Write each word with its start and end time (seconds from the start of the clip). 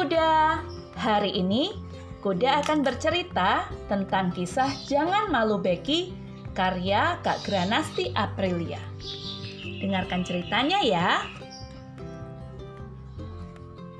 kuda. 0.00 0.64
Hari 0.96 1.28
ini 1.36 1.76
kuda 2.24 2.64
akan 2.64 2.80
bercerita 2.80 3.68
tentang 3.84 4.32
kisah 4.32 4.72
Jangan 4.88 5.28
Malu 5.28 5.60
Becky 5.60 6.16
karya 6.56 7.20
Kak 7.20 7.44
Granasti 7.44 8.08
Aprilia. 8.16 8.80
Dengarkan 9.60 10.24
ceritanya 10.24 10.80
ya. 10.80 11.20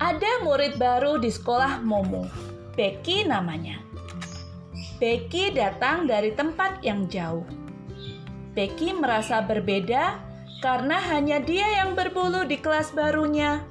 Ada 0.01 0.41
murid 0.41 0.81
baru 0.81 1.21
di 1.21 1.29
sekolah 1.29 1.85
Momo. 1.85 2.25
Becky 2.73 3.21
namanya. 3.21 3.77
Becky 4.97 5.53
datang 5.53 6.09
dari 6.09 6.33
tempat 6.33 6.81
yang 6.81 7.05
jauh. 7.13 7.45
Becky 8.57 8.97
merasa 8.97 9.45
berbeda 9.45 10.17
karena 10.65 10.97
hanya 11.13 11.37
dia 11.37 11.77
yang 11.77 11.93
berbulu 11.93 12.41
di 12.49 12.57
kelas 12.57 12.89
barunya. 12.89 13.70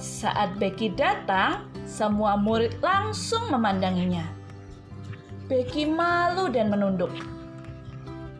Saat 0.00 0.56
Becky 0.56 0.96
datang, 0.96 1.68
semua 1.84 2.32
murid 2.40 2.80
langsung 2.80 3.52
memandanginya. 3.52 4.24
Becky 5.44 5.84
malu 5.84 6.48
dan 6.48 6.72
menunduk. 6.72 7.12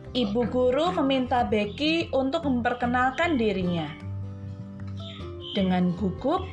Ibu 0.09 0.41
guru 0.49 0.89
meminta 0.97 1.45
Becky 1.45 2.09
untuk 2.17 2.49
memperkenalkan 2.49 3.37
dirinya. 3.37 3.85
Dengan 5.53 5.93
gugup, 5.93 6.49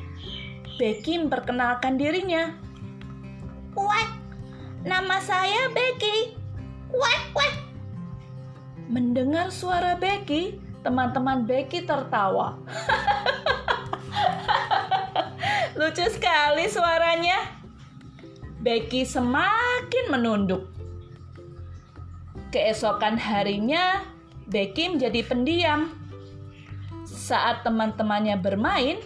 Becky 0.77 1.17
memperkenalkan 1.25 1.97
dirinya. 1.97 2.53
Wek, 3.73 4.09
nama 4.85 5.17
saya 5.25 5.73
Becky. 5.73 6.37
Wek, 6.93 7.23
wek. 7.33 7.53
Mendengar 8.85 9.49
suara 9.49 9.97
Becky, 9.97 10.61
teman-teman 10.85 11.49
Becky 11.49 11.81
tertawa. 11.81 12.61
suaranya. 16.69 17.59
Becky 18.61 19.03
semakin 19.03 20.05
menunduk. 20.13 20.69
Keesokan 22.53 23.17
harinya, 23.17 24.05
Becky 24.49 24.93
menjadi 24.93 25.21
pendiam. 25.25 25.93
Saat 27.05 27.61
teman-temannya 27.65 28.37
bermain, 28.41 29.01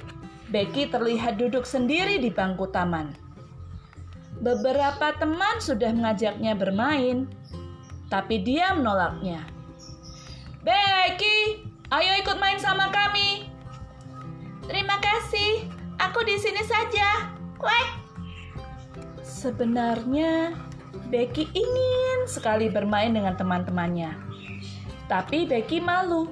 Becky 0.51 0.87
terlihat 0.91 1.39
duduk 1.39 1.63
sendiri 1.67 2.19
di 2.19 2.31
bangku 2.31 2.69
taman. 2.71 3.15
Beberapa 4.43 5.15
teman 5.19 5.59
sudah 5.63 5.91
mengajaknya 5.91 6.55
bermain, 6.55 7.27
tapi 8.07 8.43
dia 8.43 8.75
menolaknya. 8.75 9.43
Becky, 10.63 11.67
ayo 11.91 12.11
ikut 12.19 12.37
main 12.39 12.59
sama 12.59 12.87
kami. 12.93 13.47
Terima 14.69 14.95
kasih, 15.03 15.67
aku 15.99 16.23
di 16.23 16.39
sini 16.39 16.63
saja. 16.63 17.32
Kwek. 17.63 17.87
Sebenarnya 19.23 20.51
Becky 21.07 21.47
ingin 21.55 22.27
sekali 22.27 22.67
bermain 22.67 23.15
dengan 23.15 23.39
teman-temannya. 23.39 24.11
Tapi 25.07 25.47
Becky 25.47 25.79
malu. 25.79 26.27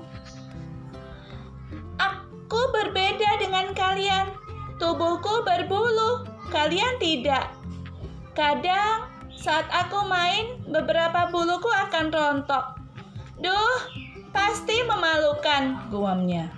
Aku 1.96 2.62
berbeda 2.76 3.40
dengan 3.40 3.72
kalian. 3.72 4.36
Tubuhku 4.76 5.48
berbulu, 5.48 6.28
kalian 6.52 7.00
tidak. 7.00 7.56
Kadang 8.36 9.08
saat 9.32 9.70
aku 9.72 10.04
main, 10.12 10.60
beberapa 10.68 11.32
buluku 11.32 11.72
akan 11.72 12.12
rontok. 12.12 12.76
Duh, 13.40 13.78
pasti 14.36 14.84
memalukan, 14.84 15.80
guamnya. 15.94 16.52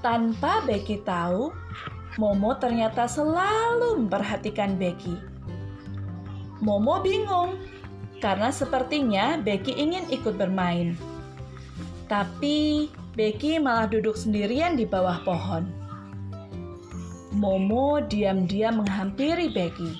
Tanpa 0.00 0.62
Becky 0.64 1.02
tahu, 1.02 1.50
Momo 2.16 2.56
ternyata 2.56 3.04
selalu 3.04 4.00
memperhatikan 4.00 4.80
Becky. 4.80 5.20
Momo 6.64 7.04
bingung 7.04 7.60
karena 8.24 8.48
sepertinya 8.48 9.36
Becky 9.36 9.76
ingin 9.76 10.08
ikut 10.08 10.40
bermain. 10.40 10.96
Tapi 12.08 12.88
Becky 13.12 13.60
malah 13.60 13.84
duduk 13.84 14.16
sendirian 14.16 14.80
di 14.80 14.88
bawah 14.88 15.20
pohon. 15.28 15.68
Momo 17.36 18.00
diam-diam 18.00 18.80
menghampiri 18.80 19.52
Becky. 19.52 19.92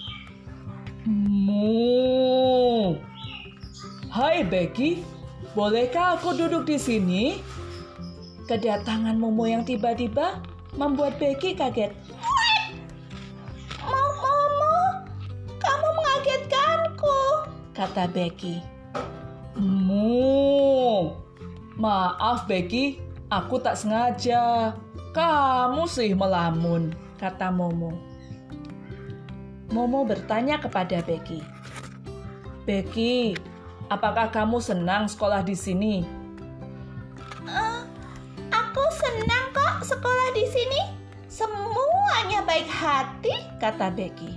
Mo. 1.05 2.97
Hai 4.09 4.41
Becky, 4.41 5.05
bolehkah 5.53 6.17
aku 6.17 6.33
duduk 6.33 6.65
di 6.65 6.81
sini? 6.81 7.25
Kedatangan 8.49 9.21
Momo 9.21 9.45
yang 9.45 9.69
tiba-tiba 9.69 10.41
membuat 10.77 11.17
Becky 11.21 11.57
kaget. 11.57 11.93
Kata 17.77 18.09
Becky. 18.09 18.65
Mo, 19.61 21.13
maaf 21.77 22.49
Becky, 22.49 22.97
aku 23.29 23.61
tak 23.61 23.77
sengaja. 23.77 24.73
Kamu 25.13 25.85
sih 25.85 26.17
melamun, 26.17 26.97
kata 27.21 27.53
Momo. 27.53 27.93
Momo 29.69 30.09
bertanya 30.09 30.57
kepada 30.57 31.05
Becky. 31.05 31.45
Becky, 32.65 33.37
apakah 33.93 34.33
kamu 34.33 34.57
senang 34.57 35.05
sekolah 35.05 35.45
di 35.45 35.53
sini? 35.53 35.95
Uh, 37.45 37.85
aku 38.53 38.85
senang 38.97 39.53
kok 39.53 39.85
sekolah 39.85 40.29
di 40.33 40.49
sini. 40.49 40.83
Semuanya 41.29 42.41
baik 42.41 42.69
hati, 42.69 43.37
kata 43.61 43.93
Becky. 43.93 44.33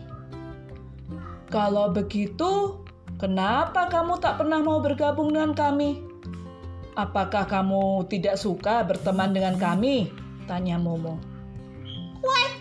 Kalau 1.50 1.90
begitu, 1.90 2.84
kenapa 3.20 3.92
kamu 3.92 4.18
tak 4.24 4.40
pernah 4.40 4.64
mau 4.64 4.80
bergabung 4.80 5.36
dengan 5.36 5.52
kami? 5.52 6.02
Apakah 6.96 7.46
kamu 7.46 8.08
tidak 8.10 8.40
suka 8.40 8.82
berteman 8.88 9.36
dengan 9.36 9.60
kami? 9.60 10.10
Tanya 10.50 10.82
Momo. 10.82 11.20
Wait, 12.20 12.54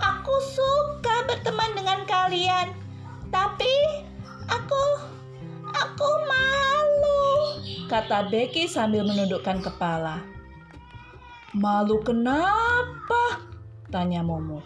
aku 0.00 0.34
suka 0.42 1.30
berteman 1.30 1.72
dengan 1.78 2.02
kalian, 2.04 2.74
tapi 3.30 3.72
aku, 4.50 4.84
aku 5.70 6.08
malu. 6.26 7.24
Kata 7.86 8.28
Becky 8.28 8.68
sambil 8.68 9.06
menundukkan 9.06 9.62
kepala. 9.62 10.20
Malu 11.56 12.00
kenapa? 12.04 13.40
Tanya 13.88 14.24
Momo. 14.24 14.64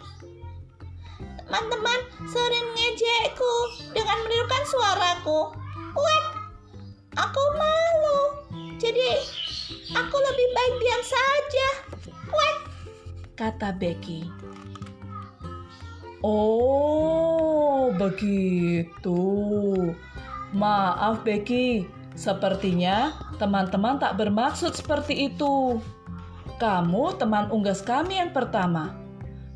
Teman-teman 1.47 1.99
sering 2.27 2.67
ngejekku 2.75 3.55
dengan 3.95 4.19
menirukan 4.27 4.63
suaraku. 4.67 5.55
Wait, 5.95 6.25
aku 7.15 7.43
malu. 7.55 8.19
Jadi 8.75 9.15
aku 9.95 10.15
lebih 10.19 10.47
baik 10.51 10.73
diam 10.83 11.03
saja. 11.07 11.67
Wait, 12.27 12.57
kata 13.39 13.71
Becky. 13.79 14.27
Oh, 16.19 17.95
begitu. 17.95 19.23
Maaf 20.51 21.23
Becky, 21.23 21.87
sepertinya 22.11 23.15
teman-teman 23.39 24.03
tak 24.03 24.19
bermaksud 24.19 24.75
seperti 24.75 25.31
itu. 25.31 25.79
Kamu 26.59 27.15
teman 27.15 27.47
unggas 27.55 27.79
kami 27.79 28.19
yang 28.19 28.35
pertama. 28.35 29.06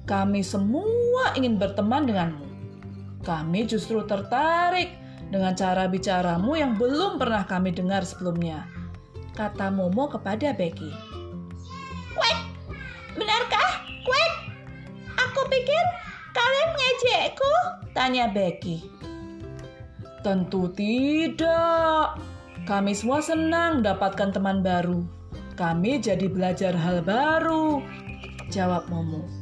Kami 0.10 0.42
semua 0.42 1.38
ingin 1.38 1.62
berteman 1.62 2.10
denganmu. 2.10 2.48
Kami 3.22 3.70
justru 3.70 4.02
tertarik 4.10 4.98
dengan 5.30 5.54
cara 5.54 5.86
bicaramu 5.86 6.58
yang 6.58 6.74
belum 6.76 7.22
pernah 7.22 7.46
kami 7.46 7.70
dengar 7.70 8.02
sebelumnya. 8.02 8.66
Kata 9.38 9.70
Momo 9.72 10.10
kepada 10.10 10.52
Becky. 10.58 10.92
Wait, 12.18 12.40
benarkah? 13.16 13.86
Wait, 14.04 14.34
aku 15.16 15.48
pikir 15.48 15.84
kalian 16.36 16.68
mengejekku? 16.76 17.54
Tanya 17.96 18.26
Becky. 18.28 18.84
Tentu 20.26 20.68
tidak. 20.76 22.20
Kami 22.66 22.94
semua 22.94 23.22
senang 23.26 23.82
dapatkan 23.82 24.34
teman 24.34 24.62
baru. 24.62 25.02
Kami 25.58 26.02
jadi 26.02 26.26
belajar 26.26 26.74
hal 26.74 27.02
baru. 27.02 27.82
Jawab 28.52 28.90
Momo. 28.92 29.41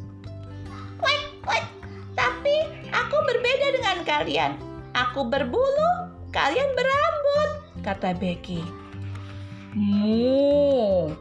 Wait. 1.50 1.66
Tapi 2.13 2.56
aku 2.94 3.18
berbeda 3.25 3.68
dengan 3.74 3.98
kalian. 4.06 4.51
Aku 4.94 5.25
berbulu, 5.25 6.12
kalian 6.30 6.69
berambut, 6.74 7.50
kata 7.86 8.12
Becky. 8.18 8.60
Mu, 9.78 11.13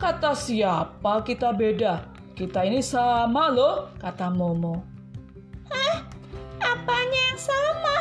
kata 0.00 0.32
siapa 0.32 1.20
kita 1.22 1.52
beda? 1.52 2.08
Kita 2.32 2.64
ini 2.64 2.80
sama 2.80 3.52
loh, 3.52 3.92
kata 4.00 4.32
Momo. 4.32 4.80
Hah? 5.68 6.00
Apanya 6.64 7.20
yang 7.30 7.40
sama? 7.40 7.96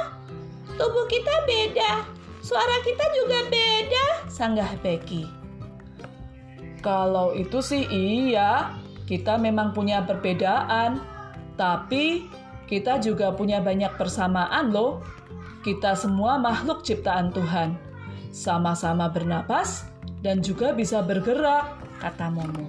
Tubuh 0.79 1.05
kita 1.11 1.43
beda, 1.43 2.07
suara 2.39 2.79
kita 2.87 3.05
juga 3.11 3.43
beda, 3.51 4.05
sanggah 4.31 4.71
Becky. 4.79 5.27
Kalau 6.79 7.35
itu 7.35 7.59
sih 7.59 7.83
iya, 7.91 8.71
kita 9.03 9.35
memang 9.35 9.75
punya 9.75 9.99
perbedaan, 10.07 11.03
tapi 11.59 12.31
kita 12.71 13.03
juga 13.03 13.35
punya 13.35 13.59
banyak 13.59 13.91
persamaan 13.99 14.71
loh. 14.71 15.03
Kita 15.59 15.91
semua 15.91 16.39
makhluk 16.39 16.87
ciptaan 16.87 17.35
Tuhan. 17.35 17.75
Sama-sama 18.31 19.11
bernapas 19.11 19.91
dan 20.23 20.39
juga 20.39 20.71
bisa 20.71 21.03
bergerak, 21.03 21.75
kata 21.99 22.31
Momo. 22.31 22.63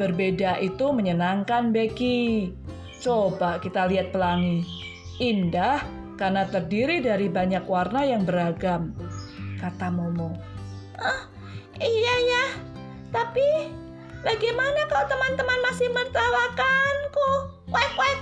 Berbeda 0.00 0.56
itu 0.64 0.88
menyenangkan, 0.96 1.68
Becky. 1.76 2.56
Coba 3.04 3.60
kita 3.60 3.84
lihat 3.92 4.16
pelangi. 4.16 4.64
Indah 5.20 5.84
karena 6.16 6.48
terdiri 6.48 7.04
dari 7.04 7.28
banyak 7.28 7.68
warna 7.68 8.00
yang 8.06 8.24
beragam, 8.24 8.96
kata 9.60 9.92
Momo. 9.92 10.32
Ah, 10.96 11.28
iya 11.82 12.14
ya. 12.32 12.44
Tapi 13.12 13.81
bagaimana 14.22 14.86
kalau 14.86 15.06
teman-teman 15.10 15.58
masih 15.66 15.90
menertawakanku? 15.90 17.30
Wek 17.68 17.92
wek, 17.98 18.18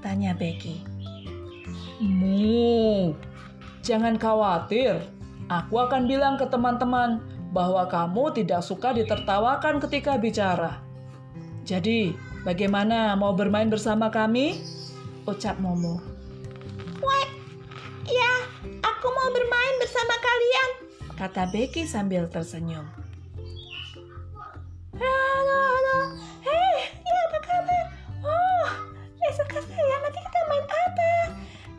tanya 0.00 0.32
Becky. 0.32 0.82
Mu, 2.02 3.14
jangan 3.84 4.18
khawatir. 4.18 4.98
Aku 5.52 5.76
akan 5.76 6.08
bilang 6.08 6.40
ke 6.40 6.48
teman-teman 6.48 7.20
bahwa 7.52 7.84
kamu 7.86 8.32
tidak 8.32 8.64
suka 8.64 8.96
ditertawakan 8.96 9.78
ketika 9.78 10.16
bicara. 10.18 10.80
Jadi, 11.64 12.16
bagaimana 12.42 13.14
mau 13.14 13.36
bermain 13.36 13.68
bersama 13.68 14.08
kami? 14.08 14.60
Ucap 15.24 15.60
Momo. 15.60 16.00
Wek, 17.00 17.28
ya, 18.08 18.32
aku 18.80 19.06
mau 19.12 19.28
bermain 19.32 19.74
bersama 19.80 20.14
kalian, 20.16 20.68
kata 21.14 21.44
Becky 21.52 21.84
sambil 21.84 22.28
tersenyum. 22.28 23.03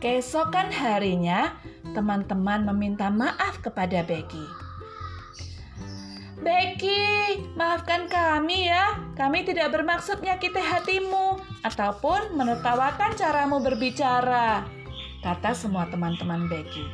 Keesokan 0.06 0.70
harinya, 0.70 1.58
teman-teman 1.98 2.62
meminta 2.70 3.10
maaf 3.10 3.58
kepada 3.58 4.06
Becky. 4.06 4.46
Becky, 6.46 7.42
maafkan 7.58 8.06
kami 8.06 8.70
ya. 8.70 9.02
Kami 9.18 9.42
tidak 9.50 9.74
bermaksud 9.74 10.22
menyakiti 10.22 10.62
hatimu 10.62 11.42
ataupun 11.66 12.38
menertawakan 12.38 13.18
caramu 13.18 13.58
berbicara, 13.66 14.70
kata 15.26 15.58
semua 15.58 15.90
teman-teman 15.90 16.54
Becky. 16.54 16.86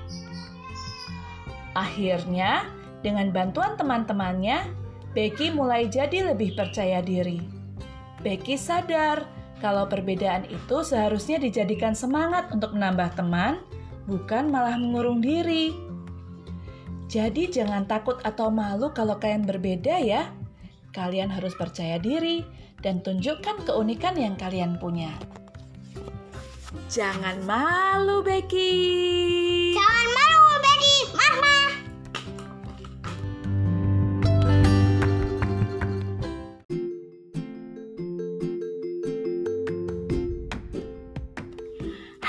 Akhirnya, 1.75 2.63
dengan 3.03 3.27
bantuan 3.35 3.75
teman-temannya, 3.75 4.71
Becky 5.11 5.51
mulai 5.51 5.91
jadi 5.91 6.31
lebih 6.31 6.55
percaya 6.55 7.03
diri. 7.03 7.43
Becky 8.23 8.55
sadar 8.55 9.27
kalau 9.61 9.85
perbedaan 9.85 10.49
itu 10.49 10.81
seharusnya 10.81 11.37
dijadikan 11.37 11.93
semangat 11.93 12.49
untuk 12.49 12.73
menambah 12.73 13.13
teman 13.13 13.61
bukan 14.09 14.49
malah 14.49 14.75
mengurung 14.75 15.21
diri. 15.21 15.77
Jadi 17.05 17.53
jangan 17.53 17.85
takut 17.85 18.17
atau 18.25 18.49
malu 18.49 18.89
kalau 18.91 19.21
kalian 19.21 19.45
berbeda 19.45 20.01
ya. 20.01 20.33
Kalian 20.91 21.29
harus 21.29 21.53
percaya 21.55 22.01
diri 22.01 22.43
dan 22.81 23.05
tunjukkan 23.05 23.63
keunikan 23.69 24.17
yang 24.17 24.33
kalian 24.35 24.81
punya. 24.81 25.13
Jangan 26.91 27.43
malu, 27.47 28.23
Becky. 28.23 29.60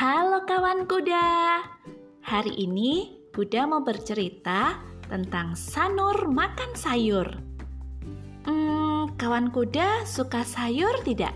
Halo 0.03 0.43
kawan 0.51 0.91
kuda. 0.91 1.63
Hari 2.27 2.59
ini 2.59 3.23
Kuda 3.31 3.71
mau 3.71 3.87
bercerita 3.87 4.83
tentang 5.07 5.55
Sanur 5.55 6.27
makan 6.27 6.75
sayur. 6.75 7.31
Hmm, 8.43 9.15
kawan 9.15 9.55
kuda 9.55 10.03
suka 10.03 10.43
sayur 10.43 10.91
tidak? 11.07 11.31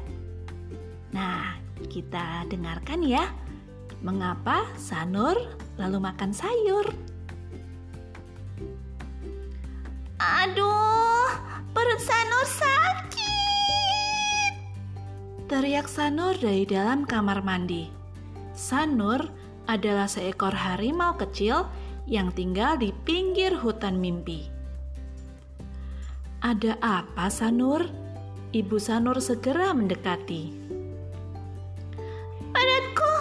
Nah, 1.15 1.55
kita 1.87 2.43
dengarkan 2.51 3.07
ya. 3.07 3.31
Mengapa 4.03 4.67
Sanur 4.75 5.39
lalu 5.79 6.03
makan 6.03 6.35
sayur? 6.35 6.91
Aduh, 10.19 11.31
perut 11.71 12.03
Sanur 12.03 12.47
sakit. 12.51 14.53
Teriak 15.47 15.87
Sanur 15.87 16.35
dari 16.35 16.67
dalam 16.67 17.07
kamar 17.07 17.47
mandi. 17.47 18.06
Sanur 18.57 19.21
adalah 19.69 20.09
seekor 20.09 20.57
harimau 20.57 21.13
kecil 21.21 21.69
yang 22.09 22.33
tinggal 22.33 22.81
di 22.81 22.89
pinggir 23.05 23.53
hutan 23.53 24.01
mimpi. 24.01 24.49
Ada 26.41 26.81
apa, 26.81 27.29
Sanur? 27.29 27.85
Ibu 28.57 28.81
Sanur 28.81 29.21
segera 29.21 29.77
mendekati. 29.77 30.57
Perutku, 32.49 33.13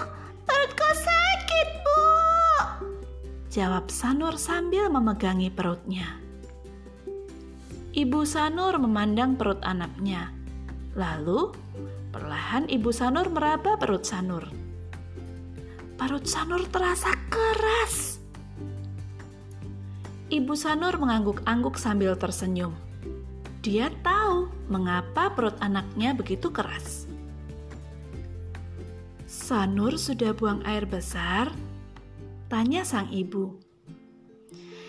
perutku 0.48 0.90
sakit, 1.04 1.68
Bu. 1.84 2.00
Jawab 3.52 3.92
Sanur 3.92 4.40
sambil 4.40 4.88
memegangi 4.88 5.52
perutnya. 5.52 6.16
Ibu 7.92 8.24
Sanur 8.24 8.80
memandang 8.80 9.36
perut 9.36 9.60
anaknya. 9.68 10.32
Lalu, 10.96 11.52
perlahan 12.16 12.72
Ibu 12.72 12.96
Sanur 12.96 13.28
meraba 13.28 13.76
perut 13.76 14.08
Sanur 14.08 14.65
Parut 15.96 16.28
Sanur 16.28 16.68
terasa 16.68 17.16
keras. 17.32 18.20
Ibu 20.28 20.52
Sanur 20.52 21.00
mengangguk-angguk 21.00 21.80
sambil 21.80 22.20
tersenyum. 22.20 22.76
Dia 23.64 23.88
tahu 24.04 24.52
mengapa 24.68 25.32
perut 25.32 25.56
anaknya 25.64 26.12
begitu 26.12 26.52
keras. 26.52 27.08
Sanur 29.24 29.96
sudah 29.96 30.36
buang 30.36 30.60
air 30.68 30.84
besar? 30.84 31.48
Tanya 32.52 32.84
sang 32.84 33.08
ibu. 33.16 33.56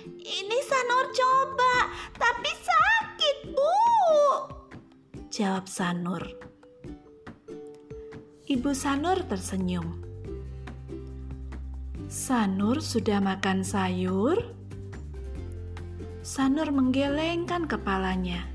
Ini 0.07 0.59
Sanur 0.67 1.07
coba, 1.15 1.75
tapi 2.19 2.51
sakit, 2.51 3.37
Bu. 3.55 3.79
Jawab 5.31 5.71
Sanur. 5.71 6.25
Ibu 8.51 8.71
Sanur 8.75 9.23
tersenyum. 9.31 10.06
Sanur 12.27 12.83
sudah 12.83 13.23
makan 13.23 13.63
sayur? 13.63 14.51
Sanur 16.27 16.75
menggelengkan 16.75 17.71
kepalanya. 17.71 18.51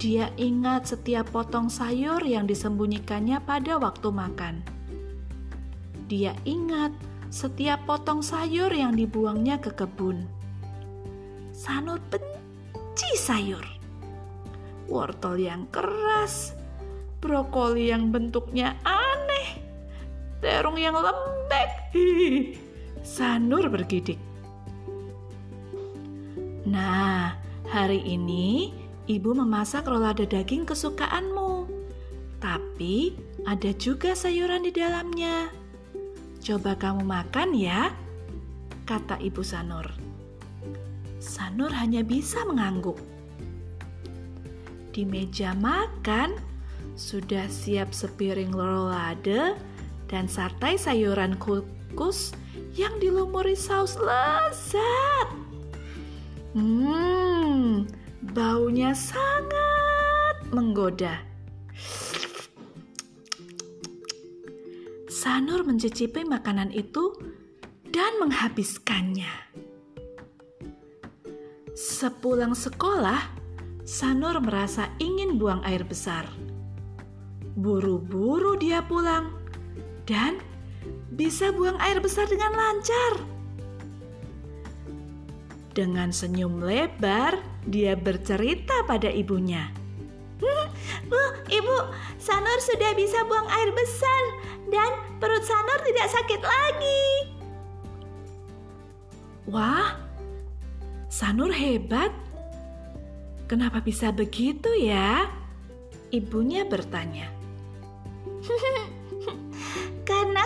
Dia 0.00 0.32
ingat 0.40 0.88
setiap 0.88 1.28
potong 1.28 1.68
sayur 1.68 2.24
yang 2.24 2.48
disembunyikannya 2.48 3.36
pada 3.44 3.76
waktu 3.76 4.08
makan. 4.08 4.64
Dia 6.08 6.32
ingat 6.48 6.96
setiap 7.28 7.84
potong 7.84 8.24
sayur 8.24 8.72
yang 8.72 8.96
dibuangnya 8.96 9.60
ke 9.60 9.68
kebun. 9.68 10.24
Sanur 11.52 12.00
benci 12.08 13.12
sayur. 13.20 13.68
Wortel 14.88 15.36
yang 15.36 15.68
keras, 15.68 16.56
brokoli 17.20 17.92
yang 17.92 18.08
bentuknya 18.08 18.72
aneh, 18.88 19.60
terong 20.40 20.80
yang 20.80 20.96
lembek. 21.44 21.68
Sanur 23.04 23.68
bergidik. 23.68 24.16
Nah, 26.64 27.36
hari 27.68 28.00
ini 28.00 28.72
ibu 29.04 29.36
memasak 29.36 29.84
rolade 29.84 30.24
daging 30.24 30.64
kesukaanmu. 30.64 31.68
Tapi 32.40 33.16
ada 33.44 33.70
juga 33.76 34.16
sayuran 34.16 34.64
di 34.64 34.72
dalamnya. 34.72 35.52
Coba 36.40 36.76
kamu 36.76 37.04
makan 37.04 37.56
ya, 37.56 37.92
kata 38.88 39.20
ibu 39.20 39.44
Sanur. 39.44 39.84
Sanur 41.20 41.72
hanya 41.72 42.04
bisa 42.04 42.44
mengangguk. 42.44 43.00
Di 44.92 45.08
meja 45.08 45.56
makan 45.56 46.36
sudah 46.94 47.48
siap 47.48 47.90
sepiring 47.90 48.52
rolade 48.52 49.56
dan 50.10 50.28
sartai 50.28 50.76
sayuran 50.76 51.36
kukus 51.38 52.34
yang 52.74 52.96
dilumuri 52.98 53.54
saus 53.54 53.94
lezat. 53.98 55.28
Hmm, 56.54 57.86
baunya 58.34 58.94
sangat 58.94 60.46
menggoda. 60.54 61.18
Sanur 65.10 65.66
mencicipi 65.66 66.22
makanan 66.22 66.70
itu 66.70 67.14
dan 67.90 68.18
menghabiskannya. 68.20 69.30
Sepulang 71.74 72.54
sekolah, 72.54 73.34
Sanur 73.84 74.40
merasa 74.40 74.88
ingin 74.96 75.36
buang 75.36 75.60
air 75.60 75.84
besar. 75.84 76.24
Buru-buru 77.52 78.56
dia 78.56 78.80
pulang 78.80 79.43
dan 80.04 80.40
bisa 81.12 81.52
buang 81.52 81.76
air 81.80 82.00
besar 82.00 82.28
dengan 82.28 82.52
lancar. 82.52 83.12
Dengan 85.74 86.14
senyum 86.14 86.62
lebar, 86.62 87.42
dia 87.66 87.98
bercerita 87.98 88.86
pada 88.86 89.10
ibunya. 89.10 89.74
Bu, 91.10 91.22
ibu, 91.50 91.76
Sanur 92.20 92.58
sudah 92.62 92.94
bisa 92.94 93.26
buang 93.26 93.48
air 93.50 93.70
besar 93.74 94.22
dan 94.70 94.90
perut 95.18 95.42
Sanur 95.42 95.78
tidak 95.82 96.08
sakit 96.14 96.40
lagi. 96.42 97.06
Wah, 99.50 99.98
Sanur 101.10 101.50
hebat. 101.50 102.14
Kenapa 103.50 103.82
bisa 103.82 104.08
begitu 104.14 104.72
ya? 104.78 105.28
Ibunya 106.14 106.64
bertanya. 106.64 107.28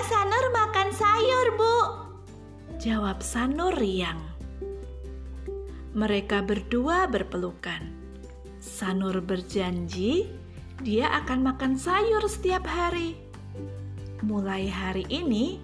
Sanur 0.06 0.44
makan 0.54 0.88
sayur, 0.94 1.46
Bu. 1.58 1.76
Jawab 2.78 3.18
Sanur 3.18 3.74
riang. 3.74 4.22
Mereka 5.98 6.46
berdua 6.46 7.10
berpelukan. 7.10 7.90
Sanur 8.62 9.18
berjanji 9.18 10.30
dia 10.78 11.10
akan 11.10 11.42
makan 11.42 11.74
sayur 11.74 12.22
setiap 12.30 12.62
hari. 12.70 13.18
Mulai 14.22 14.70
hari 14.70 15.02
ini, 15.10 15.58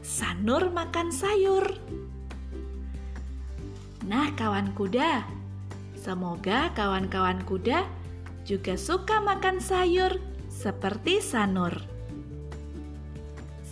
Sanur 0.00 0.72
makan 0.72 1.12
sayur. 1.12 1.76
Nah, 4.04 4.32
kawan 4.36 4.72
kuda, 4.76 5.24
semoga 5.96 6.72
kawan-kawan 6.72 7.40
kuda 7.44 7.84
juga 8.44 8.76
suka 8.76 9.20
makan 9.20 9.60
sayur 9.60 10.20
seperti 10.48 11.20
Sanur. 11.24 11.93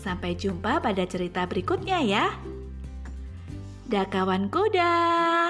Sampai 0.03 0.35
jumpa 0.35 0.83
pada 0.83 1.07
cerita 1.07 1.47
berikutnya 1.47 2.03
ya. 2.03 2.35
Dah 3.87 4.03
kawan 4.11 4.51
kuda. 4.51 5.42